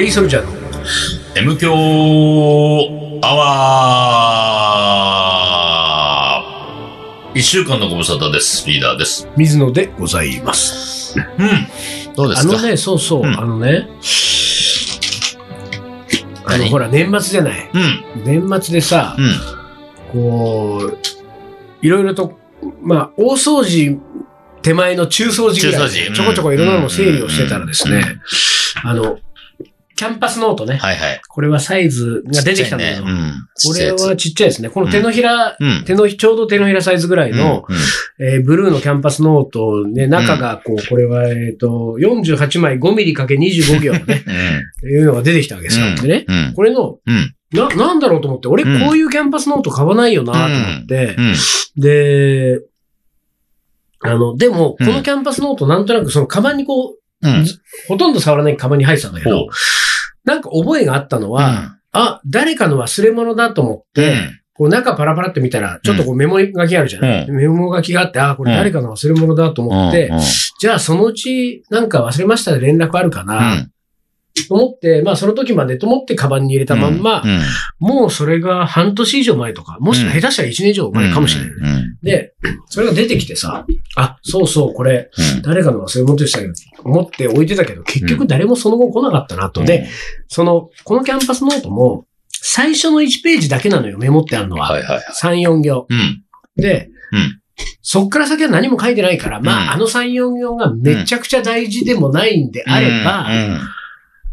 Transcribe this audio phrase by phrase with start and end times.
[0.00, 0.52] リーソルジャーの
[1.36, 1.74] M 強
[3.22, 8.66] アワー一週間のご無沙汰です。
[8.66, 9.28] リーダーです。
[9.36, 11.18] 水野でございます。
[11.18, 11.26] うん。
[12.16, 12.54] どうですか？
[12.54, 13.90] あのね、そうそう、うんあのね、
[16.46, 16.70] あの何？
[16.70, 17.70] ほら、年末じゃない。
[17.74, 18.02] うん。
[18.24, 19.34] 年末でさ、うん。
[20.12, 20.98] こう、
[21.82, 22.38] いろいろと、
[22.80, 24.00] まあ、大掃除
[24.62, 28.02] 手前の中掃除ぐらい中掃除ちょこちょこいろんなのも整理をしてたらですうんね、
[28.82, 29.18] あの、
[30.00, 30.78] キャンパスノートね。
[30.78, 31.20] はいはい。
[31.28, 33.34] これはサイズが出てきたんだけど、うん。
[33.66, 34.70] これはちっちゃいですね。
[34.70, 35.84] この手のひら、うん。
[35.84, 44.24] 手のひ、ちょうど手のひらサイズぐらいの、うん、えーブルーのキャンパスノートで、中がこう、これは、えっ、と、48枚5ミリかけ25行ね、
[44.82, 44.90] うん。
[44.90, 45.88] いうのが出てきたわけですよ。
[45.88, 46.54] うんでね、うん。
[46.54, 47.34] これの、うん。
[47.52, 51.34] な、なんだろうと思って、俺うんこういうキャンパスノート買わないよなと思って、うん。
[51.76, 52.62] で、
[54.00, 57.44] あの、でも、こうんのキャンパスノートなんとなくそのカバンにこう、うん。
[57.86, 59.48] ほとんど触らないカバンに入ってたんだけほど、
[60.24, 64.14] なんか覚えがあったのは、あ、誰かの忘れ物だと思って、
[64.54, 70.20] こう中パラパラって見たら、ちょっとこうメモ書きあるじゃない、うメモ書きがあって、あ、これ誰かの忘れ物だと思って、うんうん
[70.60, 73.70] じゃあそのうちなんか忘れましたで連絡あるかうな、ん。
[74.48, 77.40] と思って、まあその時までと思ってカバンに入れたまんま、うん、
[77.78, 81.50] もうそれが半年以上前とか、もし下手したら1年以上前かもしれない。
[81.50, 81.98] うん。
[82.02, 82.34] で、
[82.66, 85.42] それが出てきてさ、あ、そうそう、これ、うん。
[85.42, 86.52] 誰かの忘れ物でしたけど、
[86.84, 89.64] 思って置いてたけど、結局誰もその後来なかったなと。
[89.64, 89.88] で、
[90.28, 94.70] その、このキャンパスノートも、最初の1ページだけなのよ、メモってあるのは。
[94.70, 95.04] はいはいはい。
[95.20, 95.86] 3、4行。
[95.88, 96.24] うん。
[96.56, 97.40] で、うん
[97.82, 103.28] そっから先は何も書いてないから、まあ、うんあの3、4行がめちゃくちゃ大事でもないんであれば、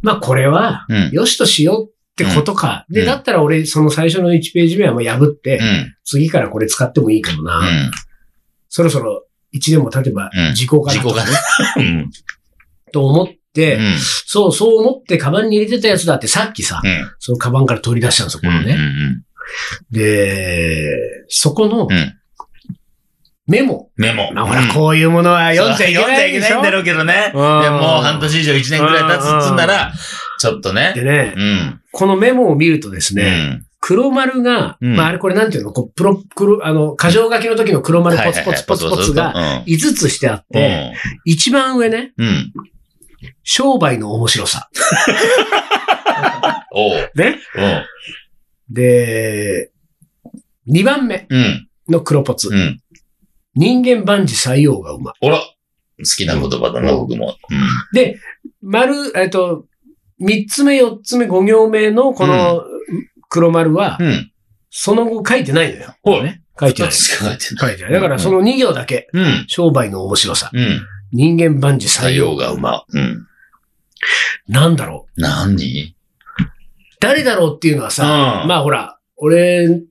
[0.02, 0.86] まあ、これは。
[1.12, 2.86] よしとしようってことか。
[2.90, 5.96] で、うんだったら俺、その最初の1ページ目はもう破って、うん。
[6.04, 7.60] 次からこれ使ってもいいかもな。
[7.60, 7.92] うん。
[8.70, 11.30] そろそろ1年も経てばうん時効かな時効かな
[11.78, 12.12] うん。
[12.92, 13.96] と思って、うん。
[14.26, 17.12] そう、そう思ってカバンに入れてたやつだってさっきさ、うん。
[17.20, 18.66] そのカバンから取り出したんですよ、このうん。
[18.66, 18.78] ね。
[19.92, 22.14] で、そこのうん。
[23.48, 23.90] メモ。
[23.96, 24.32] メモ。
[24.34, 27.14] まあ、ほら、こういうものは読んじゃいけないでしょ読んじゃいけないんだろうけどね。
[27.14, 29.94] でうんもう半年以上1年くらい経つっつんなら、
[30.40, 30.92] ちょっとね。
[30.96, 31.82] でね、うん。
[31.92, 33.66] このメモを見るとですうね、ん。
[33.80, 35.72] 黒丸が、うんまあ、あれこれなんていうの？
[35.72, 40.94] こう、プロ、黒、あの、箇条書きの時の黒丸ポツポツポツポツがが、5つしてあっうんて、
[41.24, 42.52] 一番上ね、うん。
[43.44, 44.70] 商売の面白さ。
[47.16, 47.40] ね。
[47.56, 48.74] うん。
[48.74, 49.72] で、
[50.70, 51.68] 2番目うん。
[51.90, 52.50] の黒ポツ。
[52.50, 52.82] うん。
[53.58, 55.14] 人間万事採用が馬。
[55.20, 55.40] ほら。
[55.40, 57.36] 好きな言葉だな、僕も。
[57.94, 58.20] で、
[58.62, 59.66] 丸、えっと、
[60.22, 62.64] 3つ目、4つ目、5行目のこの
[63.30, 64.32] 黒丸はう、ん。
[64.70, 65.96] その後書いてないのよ。
[66.04, 66.44] ほうね。
[66.60, 66.92] 書いて二ない。
[66.94, 67.70] 書いてない。
[67.70, 67.94] 書いてない。
[67.94, 69.46] だからその2行だけ、うん。
[69.48, 70.52] 商売の面白さ。
[70.54, 70.82] うん。
[71.12, 72.84] 人間万事採採用用が馬。
[72.88, 73.26] うん。
[74.48, 75.22] なんだろう。
[75.22, 75.96] 何？
[77.00, 79.82] 誰だろうっていうのはさ、うんまあほら、俺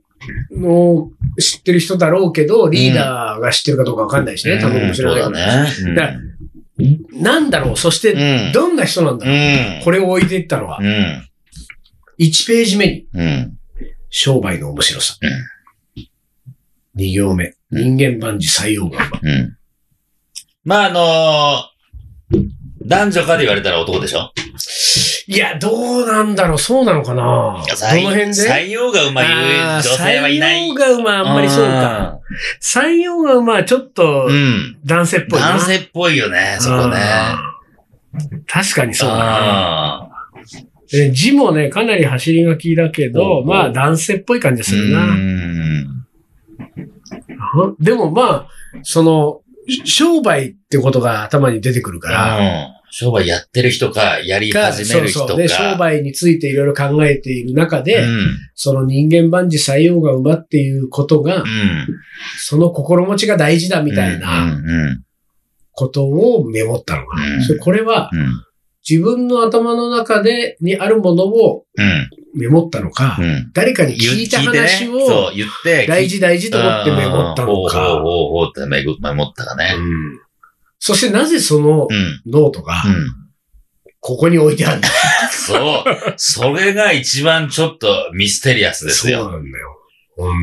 [0.52, 5.94] の知ってる人だろうけど、リーダーが知ってるかどうかわかんないしね、多分かもしれないそうから。
[5.94, 6.98] だね。
[7.12, 7.76] なんだろう？
[7.76, 8.52] そして、うん。
[8.52, 9.84] どんな人なんだろう、うん。
[9.84, 11.28] これを置いていったのはう、ん。
[12.18, 13.58] 1ページ目に、うん。
[14.10, 15.16] 商売の面白さ。
[15.22, 15.30] うん
[16.96, 18.98] 2行目、人間万事採用が。
[20.64, 21.75] まあ、あのー
[22.86, 24.32] 男女かで言われたら男でしょ？
[25.28, 28.32] いや、どうなんだろうそうなのかなどの採辺で？
[28.32, 30.60] 採用が馬言う女性はいない。
[30.62, 32.20] 採用が馬あんまりそうか。
[32.60, 34.78] 採用が馬はちょっとうん。
[34.84, 35.48] 男性っぽいな。
[35.48, 36.96] 男性っぽいよね、そこね。
[36.96, 36.98] う
[37.52, 37.56] ん
[38.46, 39.24] 確かにそうだな。
[39.24, 40.08] あ
[40.94, 45.04] え字もね、かなり走り書きだけど、まあ男性っぽい感じがするうな。
[45.04, 45.10] ん。
[45.10, 45.12] う
[47.72, 48.48] んでもまあ、
[48.82, 52.42] その、し商売ってことが頭に出てくるから、う
[52.72, 55.26] ん商売やってる人か、やりか始める人か。
[55.28, 58.38] そうそうで、商売についていろいろ考えている中で、うん。
[58.54, 61.86] その人間万事採用が馬っていうことが、うん。
[62.38, 64.56] その心持ちが大事だみたいな。
[65.72, 67.26] ことをメモったのかな。
[67.26, 68.42] うんこれはうん。
[68.88, 72.10] 自分の頭の中でにあるものをうん。
[72.34, 73.50] メモったのか、うん。
[73.52, 75.32] 誰かに聞いた話を。
[75.88, 77.86] 大事大事と思ってメモったのか。
[77.86, 79.74] ほうほうほうってメモったかね。
[79.76, 80.25] うん
[80.78, 82.22] そしてなぜそのうん。
[82.26, 83.06] ノートがうん。
[84.00, 84.88] ここに置いてあるんだ
[85.30, 86.14] そう。
[86.16, 89.30] それが一番ちょっとミステリアスですそうよ。
[89.30, 89.76] なんだよ。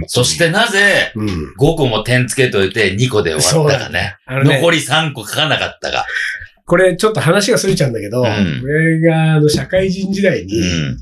[0.08, 1.28] そし、てなぜ、うん。
[1.28, 4.18] 5個も点つけといて2個で終わったかね。
[4.44, 6.06] ね残り3個書かなかったか。
[6.66, 8.26] これちょっと話がずれちゃうんだけど、ん
[8.64, 10.98] 俺があの社会人時代に、うん。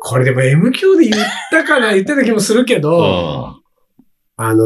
[0.00, 3.62] これでも M 級で言ったかな言ってた気もするけど、うん
[4.36, 4.64] あの、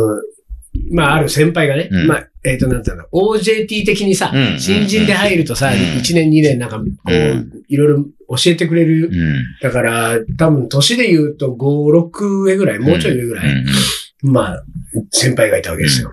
[0.91, 5.73] まあ、ある先輩がね、うんまあ、えっ、と、なんていうの、OJT 的にさ、うん新人で入るとさ、うん。
[5.73, 7.51] 1年2年なんか、こう、うん。
[7.69, 9.09] いろいろ教えてくれる。
[9.09, 9.45] うん。
[9.61, 14.65] だから、多分、年で言うと5、6上ぐらい、もうちょい上ぐらい、うんまあ、
[15.11, 16.11] 先輩がいたわけですよ。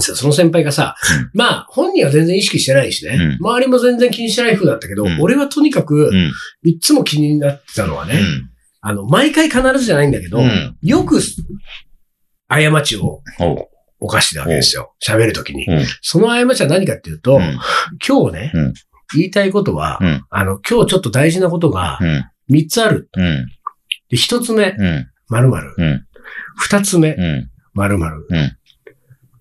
[0.00, 0.94] さその先輩がさ、
[1.34, 3.36] まあ、本人は全然意識してないしね、うん。
[3.40, 5.20] 周りも全然気にしてない風だったけど、うん。
[5.20, 6.32] 俺はとにかくう、ん。
[6.62, 8.50] いつも気になってたのはね、うん。
[8.80, 10.76] あの、毎回必ずじゃないんだけど、うん。
[10.82, 11.20] よく、
[12.48, 13.22] 過ちを
[14.00, 14.94] おう犯してたわけですよ。
[15.04, 15.66] 喋るときに。
[15.66, 17.58] うんその過ちは何かっていうと、うん
[18.06, 18.74] 今日ね、うん
[19.16, 22.30] 言いたいことは、うんあの、今日ちょっと大事なことがうん。
[22.50, 23.08] 3つある。
[23.16, 23.46] うん。
[24.10, 25.06] で、1つ目、うん。
[25.28, 25.74] 〇〇。
[25.76, 26.06] うん。
[26.68, 27.50] 2つ目、うん。
[27.74, 28.26] 〇〇。
[28.28, 28.58] うん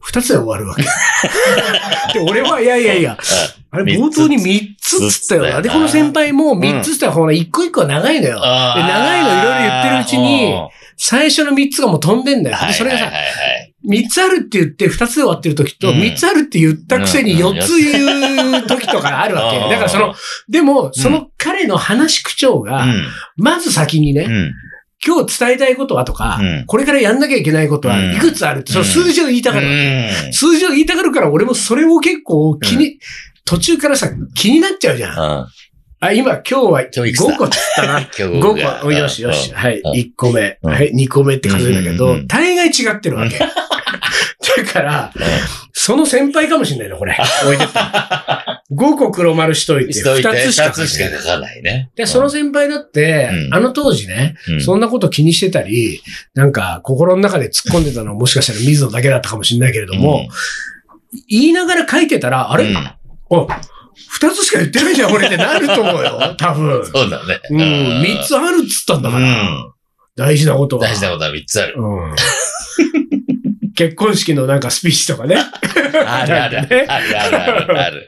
[0.08, 0.84] 2つで終わるわけ。
[2.14, 3.18] で、俺は、いやいやいや、
[3.72, 5.62] あれ冒頭に3つっつったよな。
[5.62, 8.36] で、この先輩も3つっつったら、ほら、1個1個は長いのよ。
[8.36, 10.54] で長いのいろいろ言ってるうちに
[10.96, 12.58] 最初の3つがもう飛んでんだよ。
[12.74, 13.12] それがさ
[13.88, 19.58] 3つあるって言って2つで終わってる時と、うん3つあるって言ったくせにうん4つ言う時とかあるわけ。
[19.58, 20.14] うんだからその、
[20.50, 22.86] でも、その彼の話し口調が、
[23.38, 24.54] まず先にね、うん。
[25.06, 30.26] 今日伝えたいことはとか、うんこれからやんなきゃいけないことはうんいくつあるって、その数字を言いたがるわけ。
[30.26, 30.34] うん。
[30.34, 33.00] 数字を言いたがるから、俺もそれを結構気に、
[33.46, 35.18] 途中からさ、気になっちゃうじゃん。
[35.18, 35.48] うん。
[36.00, 38.00] あ、今、今日は今日いくつだ？5個っつったな。
[38.06, 38.88] 今日5が個。
[38.88, 39.50] およしよし。
[39.50, 39.80] うんはい。
[39.80, 40.60] うん1個目。
[40.62, 40.92] うんはい。
[40.94, 43.40] 2個目って数えだけど大概違ってるわけ。
[44.58, 45.14] だから、
[45.74, 47.16] その先輩かもしれないな、これ。
[47.46, 48.64] 置いてった。
[48.72, 51.92] 5個黒丸しといて、しといて、2つしか二つしか書かないね。
[51.96, 56.02] で、その先輩だって、うんあの当時ね、うんそんなこと気にしてたり、
[56.34, 60.28] なんか心の中で突っ込んでたのはもしかしたら水野だけだったかもしれないけれども、
[61.30, 62.98] 言いながら書いてたら、あれ、うんあ、
[64.10, 66.86] 二つしか言ってないじゃん、これってなると思うよ、 多分。
[66.86, 67.40] そうだね。
[67.50, 69.74] うん、三つあるっつったんだから、うん
[70.18, 70.88] 大事なことは。
[70.88, 71.76] 大事なことは三つある。
[71.78, 72.16] うん。
[73.78, 75.36] 結婚式のなんかスピーチとかね。
[75.38, 76.58] あるある。
[76.90, 78.08] あるあるあるある。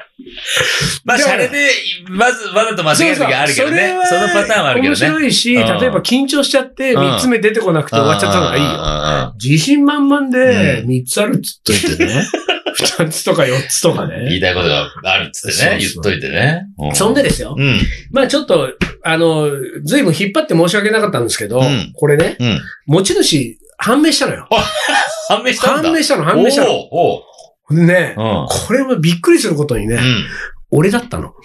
[1.05, 1.69] まあ、だからシャレで、
[2.09, 3.93] まず、わざと間違える時あるけどね。
[4.09, 4.99] そのパターンはあるけどね。
[4.99, 8.69] 面白いし、うん例えば緊張しちゃって、うん三つ目出てこなくて終わっちゃったのがいいよ。
[8.71, 9.35] よ。
[9.41, 12.23] 自信満々でう、ん三つあるっつっといてね。
[12.73, 14.39] 二つとか四つとか言いね。
[14.39, 15.77] たいことがあるっつってね。
[15.79, 16.63] 言っといてね。
[16.91, 17.55] うそんでですよ。
[17.57, 17.79] うん。
[18.11, 18.73] まあちょっと、
[19.03, 19.49] あの、
[19.83, 22.61] ずいぶん引っ張って申し訳なかったんですけど、うんこれね、うん。
[22.87, 24.47] 持ち主、判明したのよ。
[25.29, 25.83] 判明したんだ。
[25.83, 26.71] 判明したの、判明したの。
[26.91, 27.23] お
[27.71, 30.25] うでね、おうこれはびっくりすることにね、うん。
[30.71, 31.33] 俺だったの。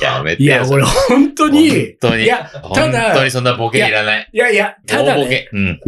[0.00, 0.48] やめてよ。
[0.48, 2.24] いや、俺本当に、本当に。
[2.24, 4.28] いや、た本だ当にそんなボケいらない。
[4.32, 5.48] いやいや、ただね、大ボケ。
[5.52, 5.80] うん。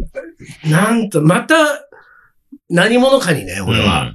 [0.71, 1.55] なんと、また、
[2.71, 4.15] 何者かにね、俺は、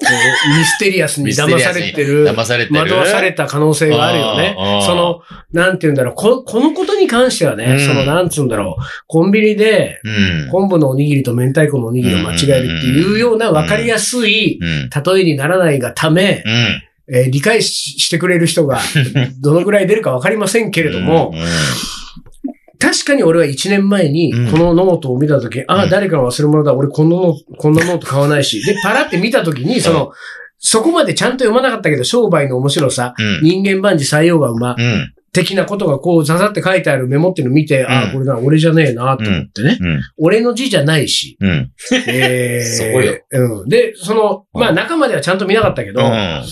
[0.00, 2.80] ミステリアスに騙されてる、騙されてる。
[2.80, 4.56] 惑わされた可能性があるよね。
[4.84, 5.20] その、
[5.52, 10.48] なんて言うんだろう、ここのことに関してはね、うんその、なんつうんだろう、コンビニで、うん。
[10.50, 14.90] 昆布のおにぎりと明太子のおにぎりを間違えるっていうような分かりやすいうん。
[14.90, 16.82] 例えにならないがため、うん。
[17.14, 18.80] えー理解ししてくれる人が
[19.40, 21.42] どのぐらい出るか分かりませんけれども、うん、
[22.82, 30.10] 確かに俺は1年前にうんこのノートを見たとき、ああ、うん誰かの忘れ物だ、俺このこんなノート買わないし、で、パラって見たときに、その、
[30.58, 33.42] そこまでちゃんと読まなかったけど、商売の面白さ、うん。
[33.42, 35.12] 人間万事塞翁が馬、うん。
[35.32, 39.78] 的なことがこう、ざざって書いてあるメモっていうのを見て、ああ、うんこれだ、俺じゃねえな、と思ってね。
[39.80, 40.00] うん。
[40.18, 41.36] 俺の字じゃないし。
[41.40, 41.72] うん。
[42.06, 43.18] えー、 そこよ。
[43.30, 43.68] うん。
[43.68, 46.42] で、その、まあうん中まではちゃんと見なかったけど、うん。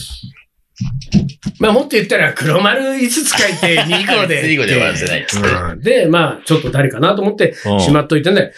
[1.59, 4.43] まあもっと言ったら黒丸5つ書いて2個で。
[4.45, 8.53] 2個で終わらせないっつってうんで、まあちょっと誰かなと思ってしまっといてね。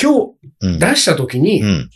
[0.00, 0.12] 今
[0.62, 1.90] うん日出した時にう、ん。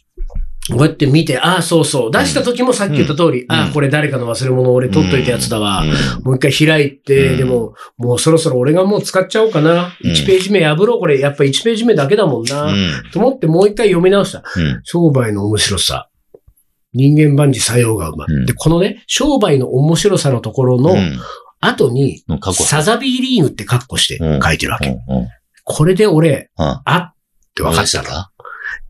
[0.71, 2.11] こうやって見て、ああ、そうそう。
[2.11, 5.83] 出した時もさっき言った通り、うんああ、これ誰かの忘れ物俺取っといたやつだわ。
[5.83, 9.94] うんもう一回開いて、うんでも、もうそろそろ俺がもう使っちゃおうかな。
[10.02, 11.00] うん1ページ目破ろう。
[11.00, 12.62] これやっぱ1ページ目だけだもんな。
[12.64, 12.90] うん。
[13.12, 14.42] と思ってもう一回読み直した。
[14.56, 14.80] うん。
[14.85, 16.09] 商売の面白さ。
[16.95, 18.27] 人間万事作用が馬。
[18.29, 21.19] うんで、このね、商売の面白さのところのうん
[21.61, 22.23] 後に。
[22.53, 24.91] サザビーリーグってカッコしてうん書いてるわけ。
[24.91, 24.95] うん。
[24.95, 25.29] うん。
[25.65, 27.15] これで俺、ああっ
[27.55, 28.09] て分かったの。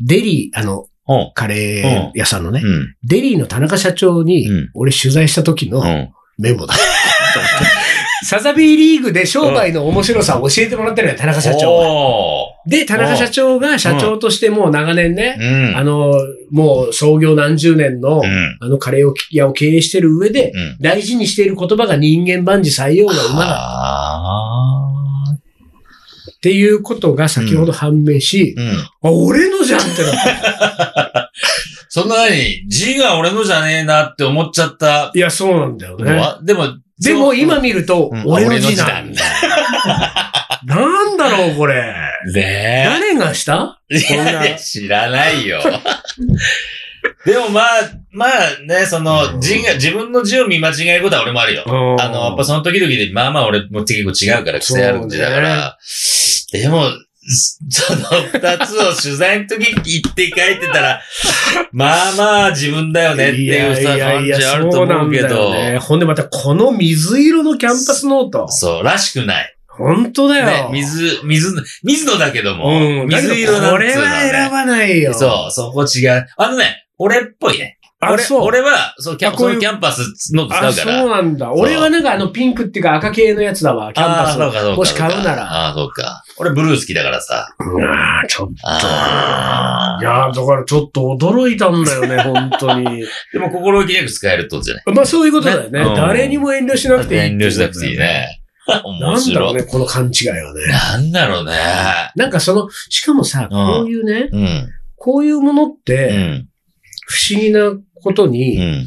[0.00, 1.32] デリー、あの、うん。
[1.34, 2.96] カレー屋さんのね、うん。
[3.04, 6.10] デリーの田中社長にうん、俺取材した時のうん。
[6.38, 6.74] メモだ。
[8.24, 11.88] サザビーリーグで商売の面白さを教えてもらってるのよ、田中社長が。
[11.90, 15.74] おで、田中社長が社長としてもう長年ね。
[15.76, 16.14] あの、
[16.50, 18.58] もう創業何十年の、うん。
[18.60, 20.76] あのカレー屋を経営してる上で、うん。
[20.80, 24.84] 大事にしている言葉が人間万事採用が馬だあ
[26.36, 28.78] っていうことが先ほど判明しー、うん。
[28.78, 31.30] あ、俺のじゃんってなった。
[31.88, 36.12] そんなに、字が俺のじゃねえなって思っちゃったいや、そうなんだよのね。
[36.16, 39.22] は、でも、でも今見るとうん、俺の字なんだ。
[40.66, 41.94] なんだろう、これ。
[42.32, 43.80] ね誰がした？
[44.08, 45.60] こんな知らないよ。
[47.26, 47.66] でもまあ、
[48.12, 48.30] まあ
[48.66, 51.64] ね、その、字が、自分の字を見間違えることは俺もあるよ。
[51.98, 55.78] あの、やっぱその時々で、まあまあ俺も結構違うから、癖ある字だから。
[56.52, 56.84] でも、
[57.70, 58.00] その
[58.32, 61.02] 二つを取材の時に言って書いてたら、
[61.72, 65.52] まあまあ自分だよねっていうさ、感じあると思うけど。
[65.80, 68.46] ほんでまたこの水色のキャンパスノート。
[68.48, 69.53] そう、らしくない。
[69.76, 73.08] 本当だねよ。、水、水、水野だけども、うん。
[73.08, 75.14] 水色なんこれつうのはねは選ばないよ。
[75.14, 76.26] そう、そこ違う。
[76.36, 77.78] あのね、俺っぽいね。
[78.06, 80.98] 俺、あそう俺は、そう、キャそのキャンパスの使あ、うから。
[81.00, 81.50] そうなんだ。
[81.54, 85.42] 俺はなんかあのピンクっていうか赤系のやつだわ、キャンパスあーそうかそうかもし買うなら。
[85.44, 86.22] ああ、そうか。
[86.36, 87.48] 俺ブルー好きだからさ。
[87.60, 88.54] うわーちょっと。
[88.64, 93.04] あいやーだからちょっと驚いたんだよね、 本当に。
[93.32, 94.94] でも心置きなく使えるってことじゃない？
[94.94, 95.80] まあそういうことだよね。
[95.80, 97.20] ねうん誰にも遠慮しなくていい。
[97.22, 97.98] 遠慮しなくていい。
[97.98, 98.26] ね。
[98.66, 99.34] 面白い。
[99.34, 100.60] なんだろうね、この勘違いはね。
[100.66, 101.52] なんだろうね。
[102.16, 104.68] なんかその、しかもさ、うんこういうね、うん。
[104.96, 106.48] こういうものっうて、ん。
[107.06, 108.86] 不思議なことうに、ん。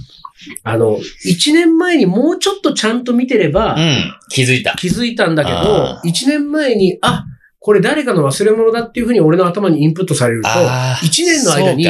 [0.64, 4.14] あの、一年前にもうちょっとちゃんと見てればう、ん。
[4.30, 4.74] 気づいた。
[4.74, 7.26] 気づいたんだけど一年前に、あ、
[7.60, 10.50] これ誰かの忘れ物だっていうふうに俺の頭にインプットされると。
[11.04, 11.86] 一年の間に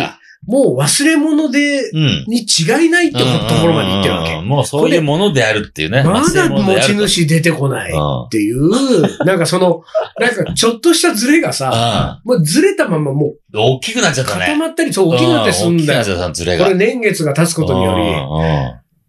[0.47, 2.25] もう忘れ物で、うん。
[2.27, 3.25] に違いないってと
[3.61, 4.33] ころまで言ってるわけ。
[4.35, 6.03] うんもうそういうものであるっていうね。
[6.03, 7.07] まだ持ち主。
[7.07, 9.83] 主出てこないっていう、なんかその、
[10.19, 13.59] なんかちょっとしたズレがさ、もうずれたままもうん。
[13.59, 14.45] 大きくなっちゃっうたね。
[14.45, 16.63] 固まったり、そう大きくなってすんだよ。
[16.63, 18.13] これ年月が経つことにより。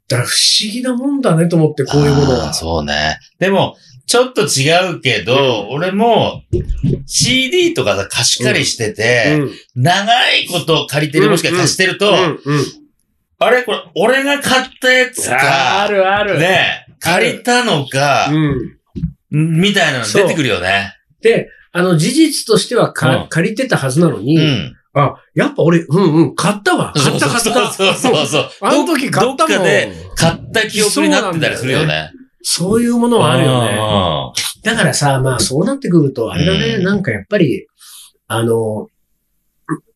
[0.08, 2.52] だから不思議なもんだねと思って、こういうものは。
[2.54, 3.18] そうね。
[3.38, 3.76] でも、
[4.08, 6.42] ちょっと違うけど、俺も
[7.06, 9.50] CD とかさ貸し借りしてて、うん
[9.82, 12.12] 長いこと借りてるもしくは貸してると、
[13.38, 16.38] あれこれ、俺が買ったやつあか、るある。
[16.38, 19.60] ね、借りたのかう、ん。
[19.60, 20.94] みたいなの出てくるよね。
[21.20, 24.76] で、あの、事実としてはか、うん借りてたはずなのに、うん。
[24.94, 26.94] あ、やっぱ俺、うんうん、買ったわ。
[26.96, 27.70] 買った買った。
[27.70, 28.50] そうそうそうそう。
[28.62, 29.36] あの時買ったもん。
[29.36, 32.10] どっかで買った記憶になってたりするよね。
[32.50, 33.72] そういうものはあるよね。
[33.72, 33.78] ね。
[34.62, 37.66] だからさ、まあそうなってくると、あれだね、うんなんかやっぱり、
[38.26, 38.88] あの、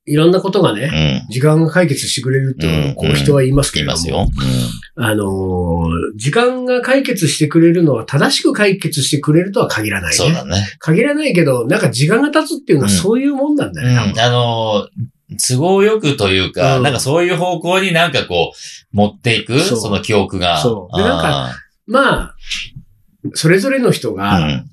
[0.04, 1.32] いろんなことがね、うん。
[1.32, 4.26] 時間が解決してくれるって、うんこう人は言いますけれども、いますよ。
[4.96, 10.16] あのー、時間が解決してくれるのは正しく解決してくれるとは限らないね。
[10.16, 10.66] そうだね。
[10.78, 13.94] 限らないけど、なんか時間が経つっていうのはうんそういうもんなんだうん。
[13.94, 20.60] よね、あのー、都合よくというか、うんなんかそういう方向になんかこう、持っていく、その記憶が。
[20.60, 21.54] そうでなんか、
[21.86, 22.36] まあ、
[23.34, 24.66] それぞれの人うがん。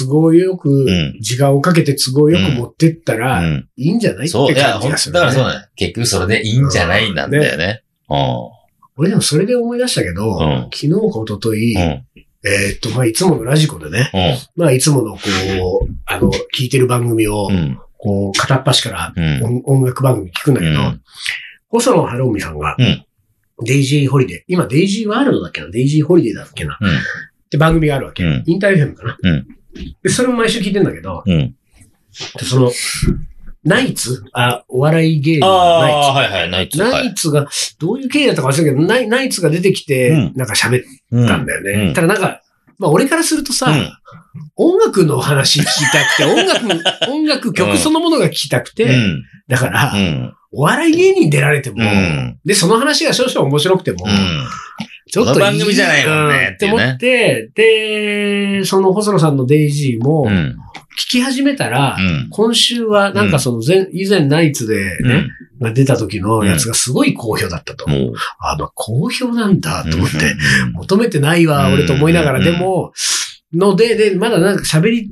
[0.00, 1.16] 都合よく、うん。
[1.20, 3.68] 時間をかけて都合よく持ってったうら、ん。
[3.76, 5.66] いいんじゃないって感じがする、だからそうだね。
[5.76, 7.82] 結局それでいいんじゃないなんだよね。
[8.96, 11.82] 俺でもそれで思い出したけど、うん昨日か一昨日、うん。
[11.82, 12.04] うん。
[12.44, 14.62] えーっと、まあ、いつものラジコでね、うん。
[14.62, 15.20] まあ、いつものこ
[15.88, 17.78] う、あの、聞いてる番組をう、ん。
[17.96, 19.62] こう、片っ端からうん。
[19.62, 21.02] 音音楽番組聞くんだけど、うん
[21.70, 23.04] 細野晴臣さんが、うん
[23.64, 26.88] Daisy Holiday、今 Daisy World だっけな、 Daisy Holiday だっけな、うん。
[26.88, 26.92] っ
[27.50, 28.24] て番組があるわけ。
[28.24, 29.18] うんインター FM かな？
[29.22, 29.46] うん
[30.02, 31.54] で、それも毎週聞いてんだけど、うん。
[32.38, 32.72] でその、
[33.64, 34.24] ナイツ？
[34.32, 36.08] あ、お笑い芸人あのナイツ。
[36.08, 36.78] あ、はいはい、ナイツ。
[36.78, 37.48] ナはいイツが、
[37.78, 41.88] どういう経緯だったか忘れたけど、ナイナイツが出てきて、うんなんか喋っうんたんだよね。
[41.88, 42.42] うんただなんか、
[42.78, 43.90] まあ俺からするとさ、うん
[44.56, 49.24] 音楽の話聞きたくて、音楽、音楽曲そのものが聞きたくて、うん。
[49.48, 50.34] だから、うん。
[50.52, 52.38] お笑い芸人出られても、うん。
[52.44, 54.46] で、その話が少々面白くても、うん。
[55.10, 60.56] ちょっとこの番組じゃないもんねうんって思って、で、その細野さんのデイジーもう、ん。
[60.98, 62.28] 聞き始めたら、うん。
[62.30, 65.28] 今週はなんかその前、以前ナイツでね、
[65.60, 67.88] が出た時のやつがすごい好評だったと。
[67.88, 68.12] もう。
[68.40, 72.92] あ、まあ好評なんだと思って、うん求めてないわ、うん俺と思いながら、うんでも、
[73.54, 75.10] ので、で、まだなんか喋り、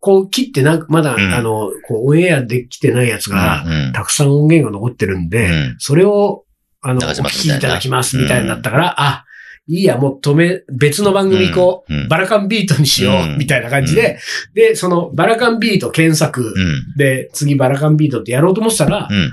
[0.00, 1.32] こう切ってなんか、まだ、うん。
[1.32, 5.76] あの、こう、オンエアできてないやつが、うんたくさん音源が残ってるんで、うん。
[5.78, 6.44] それを、
[6.82, 9.24] あの、お聞きいただきます、みたいになったから、あ、
[9.68, 12.08] いいや、もう止め、別の番組行こう、うん。
[12.08, 13.38] バラカンビートにしよう、うん。
[13.38, 14.18] みたいな感じで、
[14.54, 16.96] で、その、バラカンビート検索、うん。
[16.96, 19.32] で、次バラカンビートってやろうと思ってたら、うん。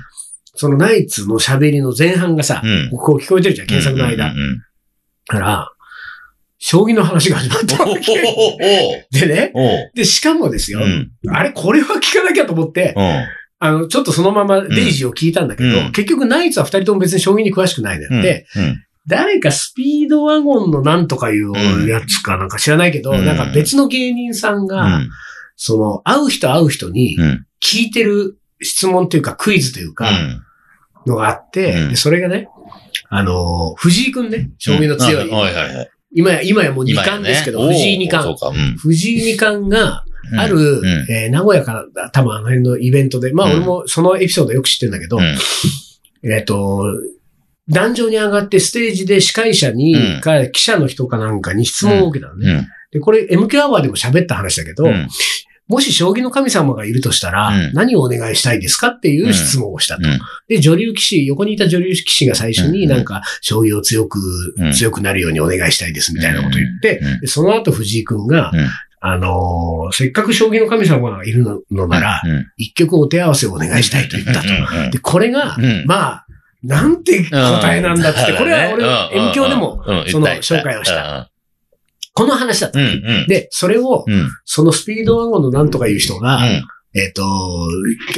[0.56, 2.90] そのナイツの喋りの前半がさ、うん。
[2.96, 4.32] こう聞こえてるじゃん、検索の間。
[5.26, 5.73] から、
[6.66, 8.10] 将棋の話が始まったおわけ。
[8.10, 9.52] おでね、
[9.94, 11.10] で、しかもですよ、うん。
[11.28, 13.24] あれ、これは聞かなきゃと思って、うん。
[13.58, 18.22] あの、ちょっとそのままデイジーを聞いたんだけど、うん結局ナイツは二人とも別に将棋に詳しくないのよ。
[18.22, 18.82] で、うん。
[19.06, 25.10] 誰かスピードワゴンのなんとかいうやつかなんか知らないけど、うんなんか別の芸人さんが、うん。
[25.56, 27.46] その、会う人会う人にうん。
[27.62, 30.42] 聞いてる質問というかクイズというか、うん。
[31.04, 32.48] のがあって、それがね、
[33.10, 35.90] あのー、藤井くんね、将棋の強い、はいはいはい。
[36.14, 37.74] 今や、今やもう二冠ですけど、ね。
[37.74, 38.36] 藤井二冠。
[38.42, 38.76] うん。
[38.78, 40.40] 藤井二冠が、うん。
[40.40, 40.86] ある、ん。
[41.10, 43.56] えー名古屋から多分あの辺のイベントで、まあうん。
[43.56, 46.30] 俺もそのエピソードよく知ってるんだけど、うん。
[46.30, 46.84] えっ、と、
[47.68, 50.20] 壇上に上がってステージで司会者に、うん。
[50.20, 52.50] か記者の人かなんかに質問を受けたのね。
[52.50, 52.66] うん。
[52.92, 55.08] で、これ MQ アワーでも喋った話だけど、うん
[55.66, 57.72] もし将棋の神様がいるとしたら、うん。
[57.72, 60.02] 何をお願いしたいですかっていう質問をしたと。
[60.06, 60.18] うん。
[60.48, 62.72] で、女流棋士、横にいた女流棋士が最初うん。
[62.72, 64.18] になんか、将棋を強く、
[64.58, 64.72] うん。
[64.72, 68.68] 強くなるようにお願いしたいですみたいなことを言って、その後藤井くんが、うん。
[69.06, 72.46] あのーせっかく将棋の神様がいるののなら、うん。
[72.56, 74.48] 一曲お手合わせをお願いしたいと言ったと。
[74.48, 74.90] うん。
[74.90, 75.84] で、これが、うん。
[75.86, 76.26] まあ、
[76.62, 78.84] なんて答えなんだって、これは俺、
[79.18, 79.26] うん。
[79.26, 80.04] M 教でも、うん。
[80.10, 81.30] その紹介をした。
[82.14, 82.86] この話だったうん。
[82.86, 82.90] う。
[83.24, 83.26] ん。
[83.28, 84.30] で、それを、うん。
[84.44, 86.40] そのスピードワゴンのなんとかいう人が、
[86.94, 87.22] えっ、と、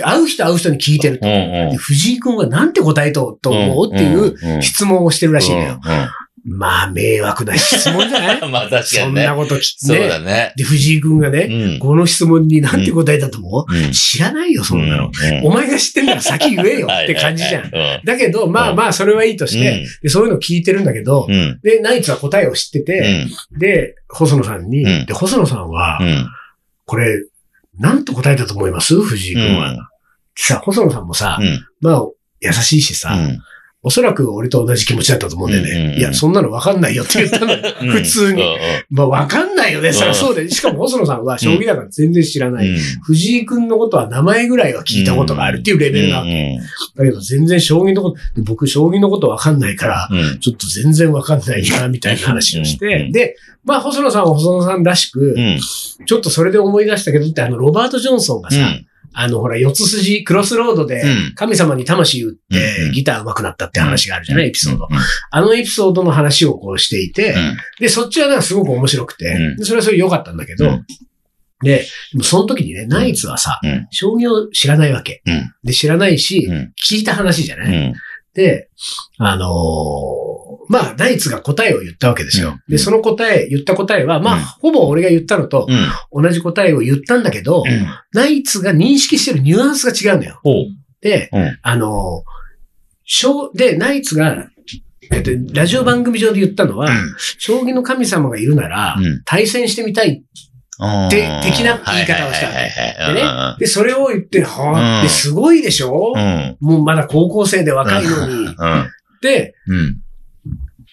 [0.04, 1.26] 会う人会う人に聞いてると。
[1.26, 1.34] うん。
[1.34, 5.80] うんで藤井君はなんて答えとと思うっていう質問をしてるらしいんだよ。
[6.48, 8.40] まあ、迷惑な質問じゃない？
[8.40, 8.52] うん。
[8.52, 9.22] まあ確かそにね。
[9.24, 10.52] んなこと聞いそうて、だね。
[10.56, 11.78] で、藤井君がね、うん。
[11.80, 15.10] この質問になんて答えたと思う、うん知らないよ、そんなの。
[15.42, 17.66] お前が知ってんなら先言えよって感じじゃん。
[17.66, 17.70] ん。
[18.04, 21.58] だけど、まあまあ、それはいいとして、でそういうの聞いてるんだけど、うん。
[21.62, 23.58] で、ナイツは答えを知ってうて、ん。
[23.58, 26.28] で、細野さんに、うんで、細野さんは、うん。
[26.84, 27.24] これ、
[27.78, 28.98] なんと答えたと思います？
[29.00, 29.90] 藤井君は。
[30.36, 31.66] さ、細野さんもさ、うん。
[31.80, 32.06] まあ、
[32.40, 33.38] 優しいしさ、うん。
[33.86, 35.70] おそらく俺と同じ気持ちだったと思うんだよね。
[35.70, 37.58] うんうんうんいや、そんなのわかんないよって言ったのよ。
[37.92, 38.42] 普通に。
[38.90, 39.92] まあ、わかんないよね。
[39.92, 40.50] そりゃそうで。
[40.50, 42.68] しかも細野さんは将棋だから全然知らない。
[43.04, 46.58] 藤井君のことは名前ぐらいは聞いたことがあるっていうレベルなわけ。
[46.96, 50.40] だけど全然将棋のこと、で僕将棋のことわかんないから、うん。
[50.40, 55.60] ちょっと全然わかんないな、みたいな話をして、んで、まあ、細野さんは細野さんらしくう、ん。
[56.06, 58.86] ちょっとそれで思い出したけどって、あの、ロバート・ジョンソンがさ、うん。
[59.18, 64.86] あの、ほら、四つ筋、クロスロードでうん、神様に魂打って、んギター上手くなったって話があるじゃない、エピソード。
[64.90, 64.98] うん。
[65.30, 67.56] あのエピソードの話をこうしていて、うん。
[67.80, 70.86] で、そっちはなんかすごく面白くて、それはそれ良かったんだけど、うん。
[71.62, 73.86] で、でもその時にね、ナイツはさ、うん。
[73.90, 75.22] 将棋を知らないわけ。
[75.24, 75.50] うん。
[75.64, 76.72] で、知らないし、うん。
[76.86, 77.94] 聞いた話じゃない、うん。
[78.34, 78.68] で、
[79.16, 80.35] あのー
[80.68, 82.50] まあ、ナイツが答えを言ったわけですよ。
[82.50, 85.66] うんで、その答え、言った答えは、まあ、うんほぼ俺が言ったのと
[86.12, 86.22] うん。
[86.22, 87.86] 同じ答えを言ったんだけど、うん。
[88.12, 90.40] ナイツが認識してるニュアンスが違うんだよ。
[91.00, 91.58] で、うん。
[91.62, 92.36] あのー
[93.06, 94.48] 小で、ナイツが、
[95.12, 96.90] えっと、ラジオ番組上で言ったのは、
[97.38, 100.24] 将棋の神様がいるなら、うん対戦してみたい。
[100.78, 101.08] うん。
[101.08, 103.60] て的な言い方をしたではい。
[103.60, 106.56] で、それを言って、はあ、うんってすごいでしょ、うん。
[106.60, 108.34] もうまだ高校生で若いのに。
[108.34, 108.54] うん。
[109.22, 110.00] で、うん。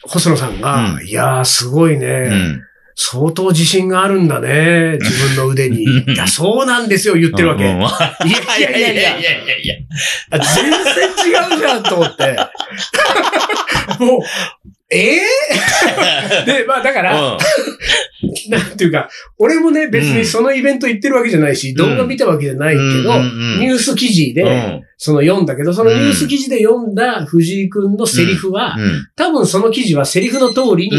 [0.08, 2.62] 細野さんが、うんいやー、すごいね、うん。
[2.96, 4.98] 相当自信があるんだね。
[5.02, 5.86] 自分の腕に。
[5.86, 7.66] う んいや、そうなんですよ、言ってるわけ。
[7.66, 9.76] うんいやいやいやいやいやいやいや。
[10.32, 12.38] あ全然違うじゃんと思って。
[14.00, 14.22] もう、
[14.94, 17.38] ええ で、まあだから、
[18.50, 22.84] なんていうか、俺もね、別にそのイベント行ってるわけじゃないし、動画見たわけじゃないけど、
[23.60, 24.44] ニュース記事で、
[24.98, 28.78] その読んだけど、そのニュース記事で読んだ藤井くんのセリフは、
[29.18, 30.92] 多分その記事はセリフの通りに、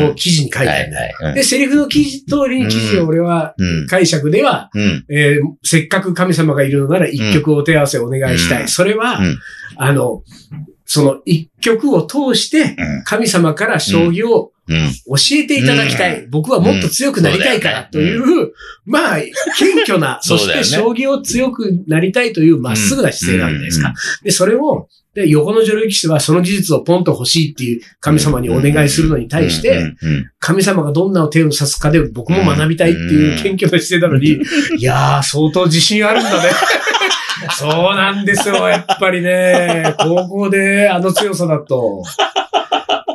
[0.00, 0.88] こう記事に書いてある。
[0.88, 1.34] んだよ。
[1.34, 3.54] で、セリフの記事通りに記事を俺は、
[3.88, 4.70] 解釈では、
[5.10, 8.62] えーせっかく神様がいるのなら一曲お手合わせお願いしたい。
[8.62, 8.68] うん。
[8.68, 9.38] それは、うん。
[9.76, 10.22] あの、
[10.92, 12.74] その一曲を通して、
[13.04, 16.26] 神様から将棋を教えていただきたい。
[16.26, 18.50] 僕はもっと強くなりたいからという、
[18.86, 19.18] まあ、
[19.56, 23.94] 謙虚な、 そして将棋を強くなりたいというまっすぐな姿勢なんじゃないですか。
[24.24, 29.94] で、それを、で、横の女流棋士はその技術をポンと欲しいっていう神様にお願いするのに対して、、
[30.40, 34.40] 神様がどんな手を指すかで僕も学びたいっていう謙虚な姿勢なのに、
[34.76, 36.50] いやー、相当自信あるんだね。
[37.50, 39.94] そうなんですよ、やっぱりね。
[39.98, 42.02] 高校であの強さだと。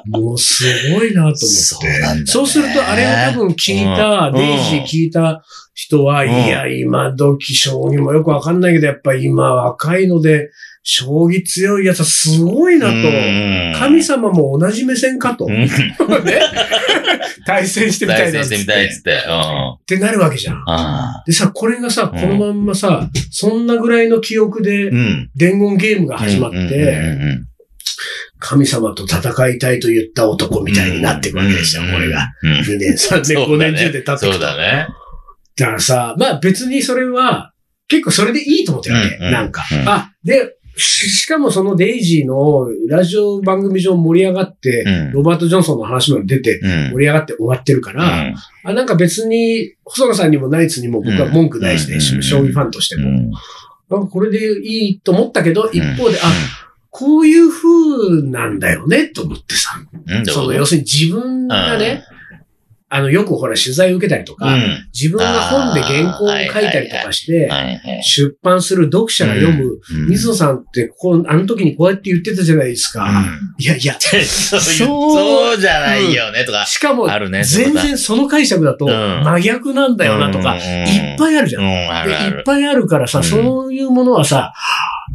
[0.07, 1.35] もうすごいなと思って。
[1.35, 5.43] そうなんだねそうすると、あれを多分聞いた、うんデイジー聞いた
[5.73, 10.51] 人は、うんいや、今時将棋もよくわかんないけど、やっぱり今若いので、
[10.87, 12.93] 将棋強いやつはすごいなと。
[13.79, 15.49] 神様も同じ目線かと。
[15.49, 15.67] ね。
[17.47, 18.31] 対戦してみたいなっ。
[18.33, 19.11] 対戦してみたいっつって。
[19.27, 19.69] うん。
[19.73, 20.63] ってなるわけじゃん。
[20.67, 24.91] あでさ、これがさ、うんこのまんまさ、そんなぐらいの記憶で。
[25.35, 27.47] 伝言ゲームが始まって、うん
[28.37, 32.31] 神様と戦いたいと言った男みたいになっていくわけですよ、これが。。
[32.43, 34.39] うんうん2年、3年、5年、10年経ってくそうと。
[34.39, 34.87] だね。
[35.57, 37.53] だからさ、まあ別にそれは、
[37.87, 39.17] 結構それでいいと思ってるわけ。
[39.31, 39.63] なんか。
[39.71, 45.11] うんあ、で、ししかもそのデイジーのラジオ番組上盛り上がって、うん。
[45.13, 46.91] ロバート・ジョンソンの話まで出て、うん。
[46.91, 48.33] 盛り上がって終わってるから、
[48.63, 52.23] あなんか別に、細野さんにもナイツにも僕は文句ないしね、うん。
[52.23, 53.07] 将棋ファンとしても。
[53.07, 53.31] うん。
[53.31, 56.15] なんかこれでいいと思ったけど、一方で、うん。
[56.15, 56.19] あ、
[56.89, 59.81] こういう風なんだよね、と思ってさ。
[60.07, 60.25] うん。
[60.25, 62.03] その、要するに自分がね、
[62.95, 64.87] あの、よくほら取材を受けたりとか、うん。
[64.93, 67.49] 自分が本で原稿を書いたりとかして。
[68.03, 73.09] 出版する読者が読む、うん水野さんってこう、あの時にこうやって言ってたじゃないですか。
[73.57, 76.65] いやいや、 そうそうじゃないよね、とか。
[76.65, 77.07] しかも、
[77.43, 81.63] 全然その解釈だとうん真逆なんだよなとか、うんいっぱいあるじゃん。
[81.63, 81.65] い
[82.39, 84.53] っぱいあるからさ、うんそういうものはさ、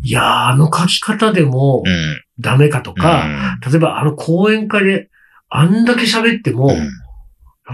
[0.02, 2.22] いやー、あの書き方でもうん。
[2.40, 5.10] ダメかとか、例えばあの講演会で
[5.48, 6.74] あんだけ喋っても、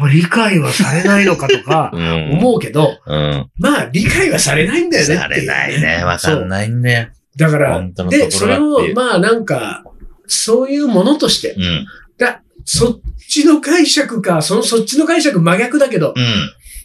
[0.09, 2.31] 理解はされないのかとか う、ん。
[2.39, 3.47] 思うけど、うん。
[3.59, 6.05] まあ理解はされないんだよねされないね。
[6.05, 9.85] わかんないんだからで、それをまあなんか、
[10.27, 11.87] そういうものとして、うん。
[12.19, 16.25] だそっちの解釈か、そのそっちの解釈真逆だけど、うん。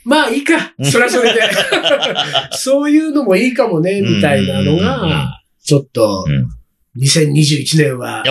[0.03, 0.81] まあいいかう。
[0.81, 1.41] んそれはそれで。
[2.51, 6.47] そういうのもいいかもね、みたいなのが、ちょっとうん、
[6.97, 8.23] 2021年は、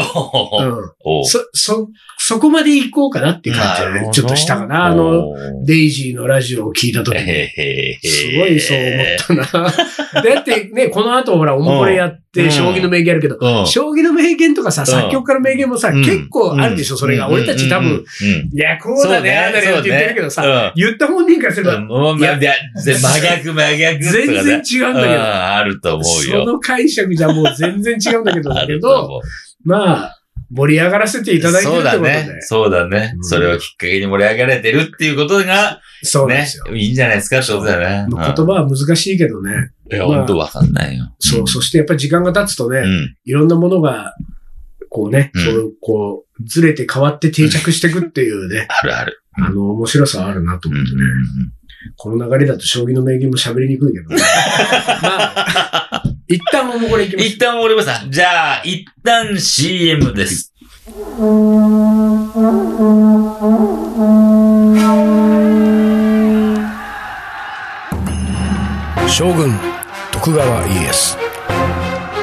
[1.05, 1.25] うん。
[1.25, 4.85] そ、そ、そこまで行こうかなっていう感じはね、ちょっとしたかな。
[4.85, 8.79] あの、、デイジーのラジオを聞いたときすごいそう
[9.33, 9.65] 思ったな。
[10.35, 12.21] だってね、この後ほら、おもこれやっうん。
[12.45, 13.67] て、将棋の名言あるけど、うん。
[13.67, 16.05] 将棋の名言とかさ、作曲家の名言もさ、うん。
[16.05, 17.29] 結構あるでしょ、それが。
[17.29, 17.97] 俺たち多分、、うん。
[17.97, 18.05] い
[18.57, 24.05] や、こうだね、ああだねって言ってるけどさ、言った本人からすれば、いや、ぜ真逆真逆。
[24.05, 25.15] 全然違うんだけど。
[25.15, 25.21] うん。
[25.21, 26.45] あると思うそよ。
[26.45, 29.21] の解釈じゃもう全然違うんだけど、あだけど。
[29.65, 32.11] まあ、盛り上がらせていただいてるそうってことで。
[32.11, 32.41] だね。
[32.41, 33.21] そうだねう。
[33.21, 38.09] んそれをきっかけに盛り上がれてるっていうことが、ねそうですよ。、いいんじゃないですかってことだよね。
[38.11, 39.71] 言葉は難しいけどね。
[39.93, 41.13] いや、まあほんとわかんないよ。
[41.19, 43.17] そう、そしてやっぱり時間が経つとね、うん。
[43.25, 44.15] いろんなものが、
[44.89, 49.23] こうね、うんそうこう、ずれて変わって定着していくっていうね、あるある。
[49.35, 51.03] あの、面白さはあるなとうん思ってね。
[51.97, 54.17] この流れだと将棋の名言も喋りにくいけどね。
[55.03, 55.20] まあ、
[56.31, 57.29] 一旦もうこれいきます。
[57.29, 60.55] 一旦俺もさん、じゃあ、一旦 CM です。
[69.09, 69.59] 将軍
[70.13, 71.19] 徳川家康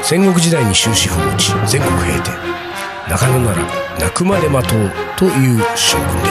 [0.01, 2.31] 戦国時代に終止符を打ち全国平定
[3.09, 3.57] 中野なら
[3.99, 6.29] 泣くまで待とうという将軍で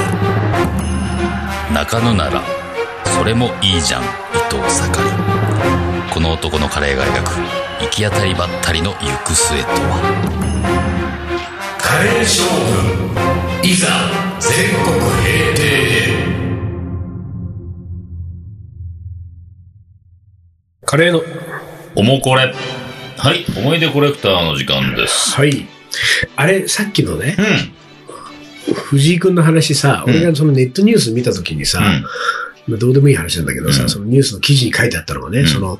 [1.70, 2.42] あ中野なら、
[3.18, 4.06] それもいいじゃん、伊
[4.48, 5.36] 藤盛り。
[6.16, 7.65] この男のカレーが描く、行
[7.96, 10.02] き当たりばったりの行く末とは？
[11.30, 11.38] る
[11.78, 12.44] カレー将
[13.62, 13.88] 軍いざ
[14.38, 15.62] 全国平定
[20.84, 21.22] カレーの
[21.94, 22.54] おもこれ。
[23.16, 25.34] はい、思い出コレクターの時間です。
[25.34, 25.66] はい
[26.36, 27.34] あれさっきのね
[28.68, 28.74] うん。
[28.74, 31.80] 藤井君の話さ、うん俺がそのネットニュース見たときにさ、
[32.66, 33.88] まあ、どうでもいい話なんだけどさ、うん。
[33.88, 35.46] そのニュースの記事に書いてあったのがね、うん。
[35.46, 35.78] その、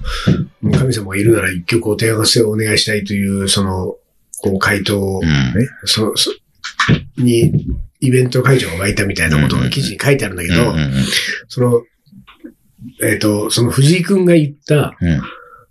[0.79, 3.97] 神様がいるなら一曲お手合わせをお願いしたいという、その、
[4.43, 5.69] こう回答をね、うん。
[5.85, 6.31] そそ
[7.17, 7.67] に、
[8.01, 10.75] イベント会場が湧いたみたいなことが記事に書いてあるんだけど、
[11.49, 11.83] その、
[13.03, 15.21] えっ、と、その藤井君が言った、うん。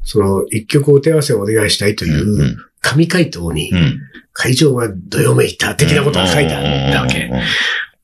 [0.04, 4.00] その一曲お手合わせをお願いしたいというう、ん神回答にう、ん。
[4.34, 7.32] 会場がどよめいた的なことが書いてあったわけ。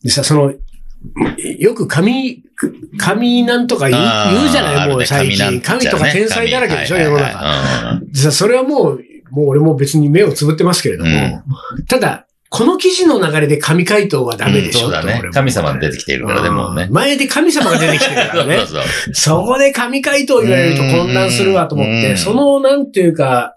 [0.02, 0.54] でさ、その、
[1.60, 2.44] よく神、
[2.98, 4.90] 神なんとか言うじゃない？
[4.90, 5.62] もう最近。
[5.62, 8.32] 神とか天才だらけでしょ、世の中。
[8.32, 11.44] それはもう、もう俺も別に目をつぶってますけれども、
[11.88, 16.92] ただ、この記事の流れで神回答はダメでしょ、そうだね神様出てきているからね、もうねん。
[16.92, 18.68] 前で神様が出てきてるからね そう。
[18.68, 18.84] そう
[19.14, 23.56] そこで神回答言われると混乱するわと思っうんて、その、なんていうか、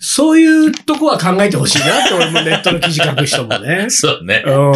[0.00, 3.86] そういうとこは考えてほしいなって、俺もネットの記事書く人もね。
[3.90, 4.42] そうね。
[4.44, 4.74] うん。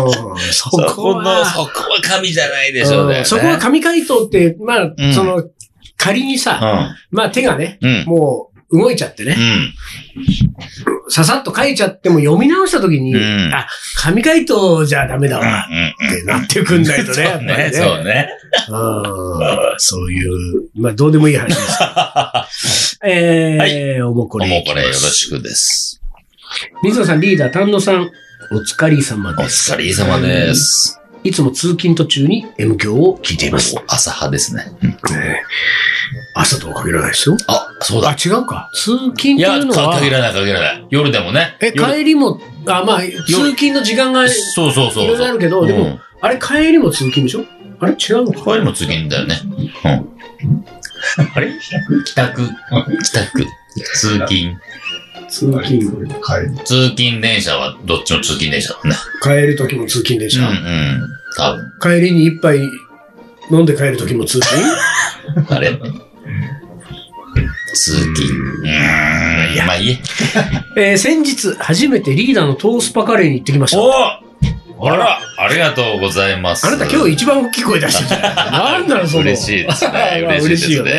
[0.53, 3.19] そそここの、は、そこは神じゃないでしょうね。
[3.19, 5.43] うんそこは神回答って、まあ、うんその、
[5.97, 7.91] 仮にさ、まあ手がね、うん。
[7.91, 8.05] うん。
[8.07, 11.11] もう動いちゃってね、うん。
[11.11, 16.09] ささっと書いちゃっても読み直した時に、うんあ、神回答じゃダメだわ、うん。
[16.09, 17.73] ってなってくんないとね、 やっぱりね。
[17.73, 18.29] そうね。
[18.69, 21.55] うんそういう、まあどうでもいい話で
[22.51, 22.99] す。
[23.05, 24.49] えー、おもこれ。
[24.49, 26.01] もうこれよろしくです。
[26.83, 28.11] 水野さん、リーダー、丹野さん、
[28.53, 29.73] お疲れ様おです。
[29.73, 31.00] 疲れ様です。
[31.23, 33.75] いつも通勤途中に M 響を聞いています。
[33.77, 34.73] ね朝派ですね。
[35.13, 35.41] え
[36.35, 37.37] 朝とは限らないですよ。
[37.47, 38.17] あ、そうあ、だ。
[38.19, 38.71] 違うか。
[38.73, 40.87] 通勤といいや、うのは、か限らない限らない。
[40.91, 41.57] 夜でもね。
[41.61, 45.09] え、夜帰りも、あ、まあ、通勤の時間がいそうそうそう。
[45.09, 47.45] ろいろあるけど、でも、あれ帰りも通勤でしょ？
[47.81, 47.93] あれ？
[47.93, 49.37] 違うのか帰りも通勤だよね。
[49.85, 50.65] うん。
[51.35, 51.53] あれ？
[52.05, 52.49] 帰宅。
[53.03, 53.47] 帰宅。
[53.95, 54.59] 通勤。
[55.31, 56.09] 通勤。
[56.65, 58.97] 通勤電車はどっちも通勤電車だね。
[59.23, 60.49] 帰る時も通勤電うん車。
[60.49, 61.09] うん。
[61.37, 62.01] 多分。
[62.01, 62.59] 帰りに一杯
[63.51, 64.63] 飲んで帰る時も通勤？
[65.49, 65.71] あれ？
[67.75, 68.13] 通勤。
[68.63, 69.55] うーん。
[69.55, 70.01] いや、まあいいえ。
[70.91, 73.79] えー先日、初めてリーダーのトースパカレーに行ってきました。
[73.81, 73.91] お
[74.83, 76.67] あら、ありがとうございます。
[76.67, 79.23] あなた今日一番大きい声出してるじゃなんなのその。
[79.23, 80.23] 嬉しいですね。
[80.41, 80.91] 嬉しいですよね。
[80.91, 80.97] ね。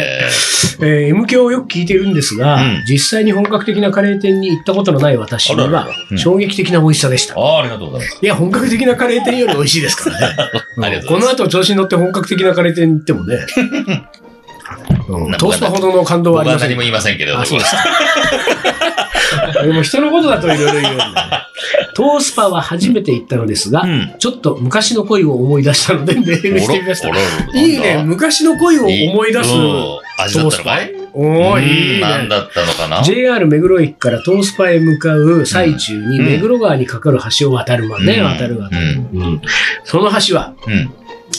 [0.81, 7.35] えー M 響をよく聞いているんですが、うん実際に本格的なカレー店に行ったことのない私には衝撃的な美味しさでした。
[7.39, 8.19] ああ、ありがとうございます。
[8.21, 10.35] いや、本格的なカレー店より美味しいですからね。
[10.83, 11.39] ありがとうこございます。
[11.39, 13.37] の後調子に乗って本格的なカレー店に行ってもね。
[15.17, 17.43] うんトースパほどの感動はありません僕は何も言いませんけれども。
[17.43, 17.83] あ、そうですか。
[19.63, 20.99] でも人のことだといろいろ言うん。
[21.93, 24.13] トースパは初めて行ったのですが、うん。
[24.17, 27.09] ちょっと昔の恋を思い出したのでメールしてみました。
[27.09, 29.53] いいね、昔の恋を思い出す。
[29.53, 30.93] うん味だったのかい？
[31.13, 32.29] おー、いいうん何ね。
[32.29, 39.01] だったのかな？JR 目黒駅からトースパへ向かう最中にうん目黒川にかかる橋を渡るまで渡る渡る、
[39.83, 40.93] その橋はうん。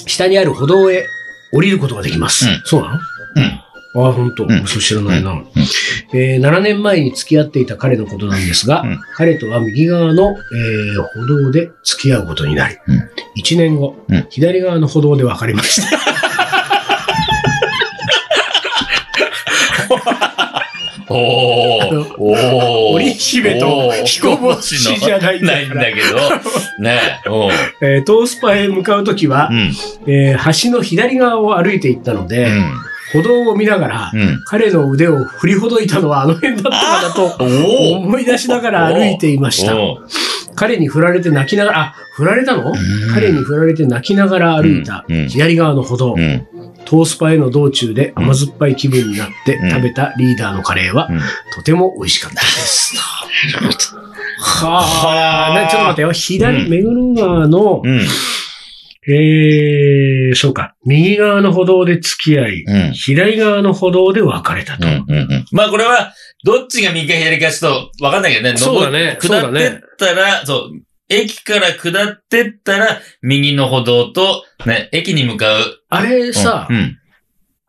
[0.07, 1.07] 下にある歩道へ
[1.53, 2.47] 降りることができます。
[2.47, 2.95] うんそうなの？
[3.37, 3.62] うん。
[3.95, 5.47] ああ、本当、うんそう知らないな、うん
[6.15, 12.97] えー7年前に付き合っていた彼のことなんですが、うん彼とは右側の、えー歩道で付き合うことになり、うん
[13.39, 15.99] 1年後、うん左側の歩道で別れました。
[21.09, 22.15] おー。
[22.19, 22.93] おー。
[22.95, 26.83] 織姫と彦星じゃないんだないんだけど。
[26.83, 27.01] ね
[27.83, 27.97] え。
[27.97, 29.73] えートースパへ向かうときは、うん。
[30.07, 32.49] えー橋の左側を歩いていったので、
[33.13, 34.43] 歩道を見ながら、うん。
[34.47, 37.45] 彼の腕を振りほどいたのはあの辺だったかなと。
[37.97, 39.75] 思い出しながら歩いていました。
[40.55, 42.71] 彼に振られて泣きながら、あ、振られたの？
[42.71, 42.75] ん
[43.15, 46.47] 彼に振られて泣きながら歩いた左側の歩道、うん。
[46.85, 51.21] トースパへの道中で甘酸っぱい気分になってうん食べたリーダーのカレーはうん
[51.55, 52.97] とても美味しかったです。
[54.39, 56.13] ははあちょっと待ってよ。
[56.13, 58.01] 左、うん目黒川の、うん。
[59.09, 60.77] えー、そうか。
[60.87, 62.93] 右側の歩道で付き合い、うん。
[62.93, 64.87] 左側の歩道で別れたと。
[64.87, 65.05] うん。
[65.09, 65.17] うん。
[65.17, 65.45] うん。
[65.51, 66.13] まあこれは、
[66.45, 68.57] どっちが右か左かちょっとわかんないけどね。
[68.57, 75.83] そうだね下ってったら、そう、駅から下ってったら、右の歩道と、ね、駅に向かう。
[75.89, 76.99] あれさ、うん。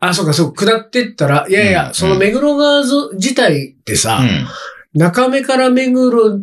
[0.00, 4.46] あ、そうか、そう、下ってったら、いやいや、うんその目黒川ぞ自体ってさ、うん。
[4.98, 6.38] 中目から目黒、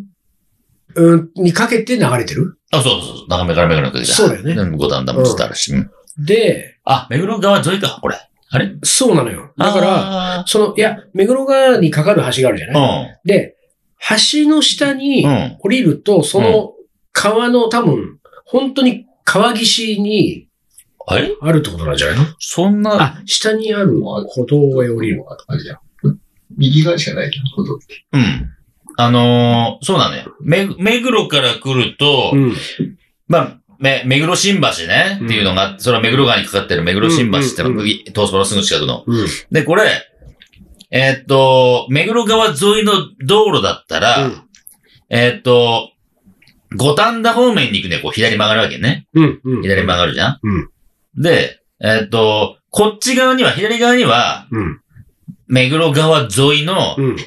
[0.96, 2.58] うん、にかけて流れてる？
[2.72, 3.28] あ、そうそうそう。
[3.30, 4.14] 長めから目黒の時だ。
[4.14, 5.74] そうだよねん五段ダムってあるし。
[5.74, 8.18] うんで、あ、目黒川沿いか、これ。
[8.50, 8.76] あれ？
[8.84, 9.54] そうなのよ。
[9.58, 13.56] だから、ら、その、いや、目黒川にかかる橋があるじゃない、うで、
[14.34, 15.26] 橋の下にん。
[15.26, 15.58] うん。
[15.62, 16.74] 降りると、その
[17.14, 20.50] 川の多分、本当に川岸に
[21.08, 21.32] あれ？
[21.42, 22.26] あるってことなんじゃないの？
[22.40, 25.24] そんな、あ、下にある歩道へ降りる。
[25.48, 25.80] あれじゃん。
[26.58, 28.06] 右側しかないじゃん、歩道って。
[28.12, 28.50] うん。
[29.04, 30.26] あのーそうだね。
[30.42, 32.54] め、目黒から来ると、うん。
[33.28, 39.04] まあ、め、目黒新橋ね、っていうのがそれは目黒川にかかってる目黒新橋ってのが、東スパのすぐ近くの。
[39.08, 39.28] うん。
[39.52, 39.84] で、これ、
[40.92, 42.94] えーっと、目黒川沿いの
[43.26, 44.44] 道路だったら、うん
[45.10, 45.90] えーっと、
[46.78, 49.08] 五反田方面に行くね、こう左曲がるわけね。
[49.14, 49.42] うん。
[49.44, 49.62] うん。
[49.62, 50.70] 左曲がるじゃん、うん
[51.18, 54.82] で、えーっと、こっち側には、左側には、うん。
[55.48, 57.18] 目黒川沿いのうん。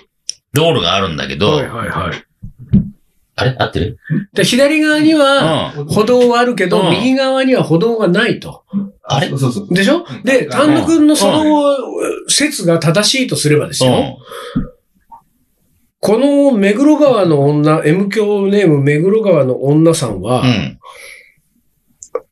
[0.55, 2.25] 道路があるんだけど、はいはいはい。
[3.37, 3.57] あれ？
[3.59, 3.99] 合ってる？
[4.33, 5.21] で、左側にうん。
[5.21, 8.65] は歩道はあるけど、うん右側には歩道がないと。
[9.03, 9.29] あれ？
[9.29, 9.75] そうそうそう。
[9.75, 10.05] でしょ？
[10.09, 11.77] うんで、うん丹野くんのその
[12.29, 13.93] 説が正しいとすればですよ。
[13.93, 14.71] うん。
[16.01, 20.79] この目黒川の女、M 教ネーム目黒川の女さんは、うん。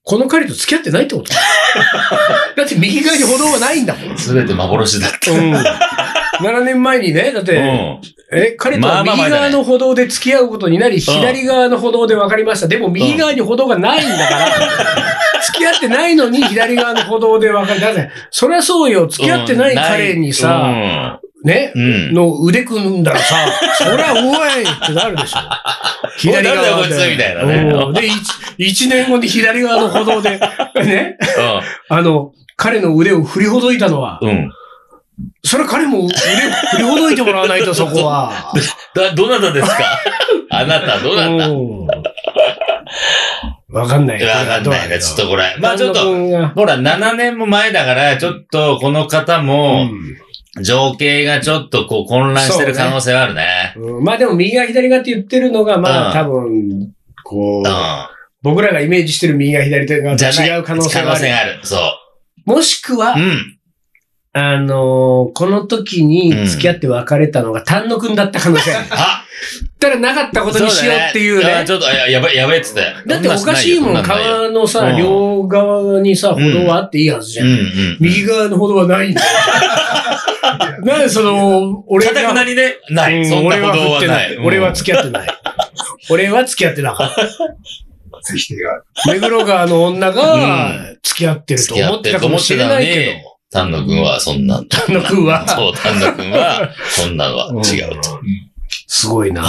[0.05, 1.33] この彼と付き合ってないってこと
[2.57, 4.19] だって右側に歩道はないんだもん。
[4.19, 5.31] すべて幻だった。
[5.33, 5.53] うん。
[6.43, 8.01] 7年前にね、だって、うん。
[8.35, 12.69] え、彼とは右側の歩道で付き合うことになり、左側の歩道で分かりました。
[12.69, 14.47] でも右側に歩道がないんだから、
[15.45, 21.83] 付き合ってないのに左側の歩道で分かり、だって、そりゃそうよ、付き合ってない彼にさ、ねう、ん。
[21.83, 22.15] うん。
[22.15, 23.37] の腕組んだらさ、
[23.79, 25.39] そりゃ、おいってなるでしょ。
[26.19, 28.15] 左 側おいなんだよこいつみたいなねうんで、一
[28.59, 30.39] 一年後に左側の歩道で、
[30.85, 31.19] ね、
[31.89, 34.51] あの、彼の腕を振りほどいたのは、うん。
[35.45, 35.49] うん。
[35.51, 38.53] それは彼も振りほどいてもらわないと、そこは。
[38.95, 39.77] だ、どなたですか？
[40.51, 41.49] あなた、どなた？
[41.49, 41.87] うん
[43.73, 44.23] わかんない。
[44.23, 44.99] わかんないね。
[44.99, 45.57] ちょっとこれ。
[45.59, 49.91] まあちょっと、と、ほら、7年も前だから、ちょっと、この方うも、ん
[50.63, 53.73] 情景がちょっとこう混乱してる可能性はあるね。
[53.75, 56.91] うんまあでも右側左側って言ってるのが、まうんあ多分、
[57.25, 57.73] こう、う
[58.43, 60.19] 僕らがイメージしてる右側左側ん。
[60.19, 60.37] じゃない。
[60.37, 61.07] と違う可能性がある。
[61.09, 61.61] 可能性がある。
[61.63, 61.77] そ
[62.45, 63.19] もしくはう。
[63.19, 63.59] う、ん。
[64.35, 68.87] あのーこの時に付き合って別れたのが丹野くんだった可能性ある。
[68.93, 69.25] あ
[69.79, 71.43] たらなかったことにしようっていうね。
[71.43, 72.81] そだあちょっと、ややばい、やばいっつって。
[73.07, 77.45] だっておかしいもん、そなないよ川のさ、うん両側にさ、歩道はあっていいはずじゃ。
[77.45, 77.97] うんんうん。
[78.01, 79.27] 右側の歩道はないんだよ。
[80.85, 83.19] なんでその、俺かたくなにね、ない。
[83.19, 84.39] うんそんな歩道はない。
[84.39, 85.29] 俺は付き合ってない。
[86.11, 87.23] 俺は付き合ってなかった。
[89.13, 90.71] 目黒川の女が
[91.03, 94.63] 付き合ってると思ってたかもしてれないけど。、 丹野くんはそんな。
[94.65, 98.19] 丹野くんはそう、丹野くんは、そんなのは違うと。
[98.87, 99.43] すごいな。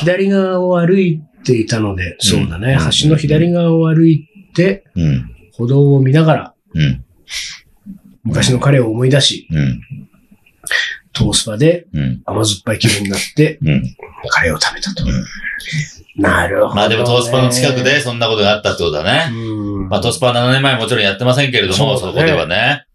[0.00, 2.72] 左左側を歩いていたので、そうだね。
[2.72, 5.30] うん橋の左側を歩いて、うん。
[5.52, 7.04] 歩道を見ながら、うん。
[8.24, 9.80] 昔の彼を思い出し、うん。
[11.12, 12.22] トースパでうん。
[12.24, 13.96] 甘酸っぱい気分になって、うん。
[14.28, 15.04] カレーを食べたと。
[15.04, 15.24] うん
[16.16, 16.74] なるほど、ね。
[16.76, 19.32] まあでもトースパの近くでそんなことがあったってことだね。
[19.32, 22.86] うん、まあトースパは7年前もちろんやってませんけれども、そこではね。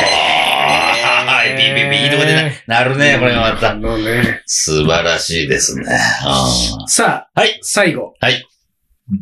[0.00, 2.34] はい、ビビビ、いいとこで
[2.66, 3.74] な、なるね、これがまあた。
[3.74, 4.42] のね。
[4.46, 5.84] 素晴らしいですね。
[6.24, 6.48] あ
[6.86, 8.14] さあ、はい最後。
[8.20, 8.46] はい。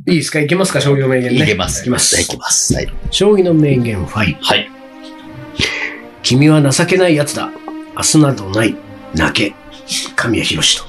[0.06, 0.40] いいですか？
[0.40, 0.80] いけますか？
[0.80, 1.42] 将棋の名ー言ね。
[1.42, 1.80] いけます。
[1.80, 2.20] いきます。
[2.20, 2.74] いけます。
[2.74, 2.88] はい。
[3.10, 4.06] 将棋の名言5。
[4.06, 4.70] はい。
[6.22, 7.50] 君は情けない奴だ。
[7.96, 8.76] 明日などない。
[9.14, 9.54] 泣け。
[10.14, 10.84] 神谷博士と。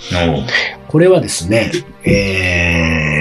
[0.87, 1.71] これはですね、
[2.03, 3.20] え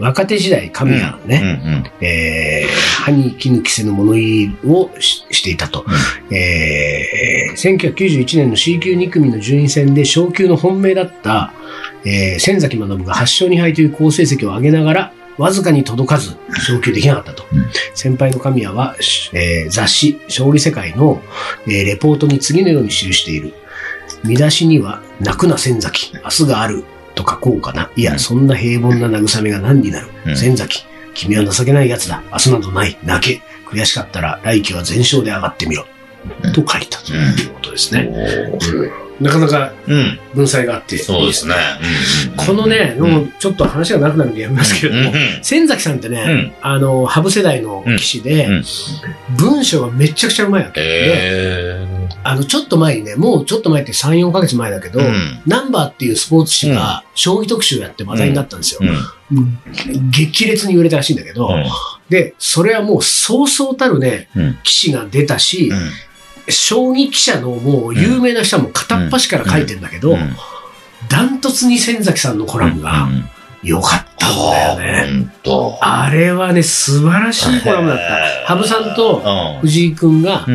[0.00, 5.84] 若手時代神谷うんね、えー、歯に衣着せぬ物言いをししていたと。
[6.30, 11.52] えー、1991年の C 級2組の順位戦で昇級の本命だった、
[12.04, 16.36] えー、千崎学が8勝2敗という好成績を上げながら、わずかに届かず
[16.66, 17.44] 昇級できなかったと。
[17.52, 18.96] うん先輩の神谷は、
[19.32, 21.22] えー雑誌、勝利世界の、
[21.66, 23.52] えーレポートに次のように記している。
[24.24, 26.84] 見出しには、泣くな千崎、明日がある、
[27.14, 27.90] と書こうかな。
[27.96, 30.08] いや、そんな平凡な慰めが何になる。
[30.26, 32.22] うん千崎、君は情けない奴だ。
[32.32, 32.98] 明日などない。
[33.04, 33.42] 泣け。
[33.66, 35.86] 悔しかったら来季は全勝で上がってみろ。
[36.44, 38.10] うんと書いたということですね。
[39.20, 40.18] おなかなかうん。
[40.34, 40.96] 文才があって。
[40.98, 41.54] そうですね。
[42.30, 48.64] うんこのね、うんもうちょっと話が長くなるんでやめますけれども、千崎さんってね、うんあの、ハブ世代の騎士で、うんうん
[49.36, 50.80] 文章がめちゃくちゃうまいわけ。
[50.80, 51.69] で、え
[52.22, 55.06] あの、ちょっと前にね、もうちょっと前って3、4ヶ月前だけど、ー。
[55.06, 55.42] うん。
[55.46, 58.80] ナンバーっていうスポーツ誌が将棋特集やって話題になったんですよ。
[58.82, 59.36] うん。
[59.36, 59.46] もう
[60.10, 61.64] 激烈に売れたらしいんだけど、うん
[62.10, 65.90] で、それはもうそうそうたるね、うん騎士が出たし、うん
[66.48, 70.36] 将棋記者のもう有名な人はもう片っ端から書いてんだけど、うん
[71.08, 73.24] ダントツに千崎さんのコラムがうん
[73.62, 75.32] 良かったんだよね。
[75.80, 77.98] あれはね、素晴らしいコラムだっ
[78.46, 78.54] た。
[78.54, 80.46] 羽生さんと藤井くんが。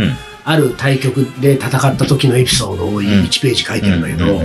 [0.48, 4.42] ある対局で戦った時のエピソードを1ページ書いてるんだけど、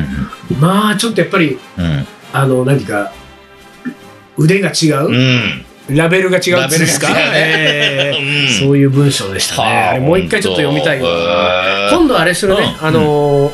[0.59, 2.07] まあちょっとやっぱり、うん。
[2.33, 3.13] あの、何か、
[4.39, 5.65] 腕が違う、うん。
[5.91, 9.69] ラベルが違うんですか、ええうんそういう文章でしたね。
[9.69, 13.53] あれもう一回ちょっと読みたい今度あれするね、うんあのー、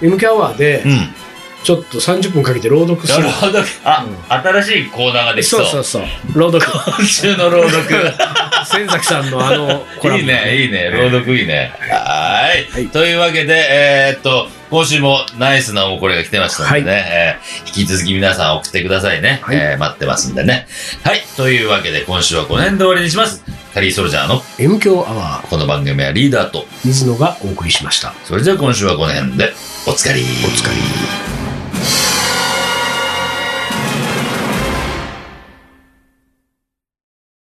[0.00, 1.14] MK アワーでう、ん。
[1.62, 3.26] ちょっと30分かけて朗読する。
[3.84, 5.58] あ、新しいコーナーができそ。
[5.58, 6.02] そううそうそう。
[6.38, 6.70] 朗読。
[6.98, 8.12] 今週の朗読。
[8.64, 9.86] 千崎さんのあの。
[10.16, 10.90] いいね、いいね。
[10.90, 11.72] 朗読いいね。
[11.90, 12.72] はーい。
[12.72, 19.40] はいというわけで、えーっと、今週もナイスなおこれが来てましたのでね、はいえー引き続き皆さん送ってくださいね。
[19.42, 20.66] はいえー待ってますんでね。
[21.02, 21.22] はい。
[21.36, 23.44] というわけで、今週はこの辺で終わりにします？
[23.74, 28.14] カリーソルジャーの M 強アワー、この番組はリーダーと、水野がお送りしました。
[28.24, 29.52] それじゃあ今週はこの辺で、
[29.88, 30.20] おつかり。
[30.22, 31.23] お疲れ。